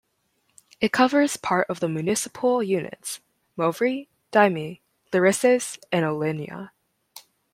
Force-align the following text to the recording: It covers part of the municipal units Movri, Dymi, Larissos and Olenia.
It 0.79 0.91
covers 0.91 1.37
part 1.37 1.69
of 1.69 1.79
the 1.79 1.87
municipal 1.87 2.63
units 2.63 3.19
Movri, 3.55 4.07
Dymi, 4.31 4.79
Larissos 5.13 5.77
and 5.91 6.03
Olenia. 6.03 6.71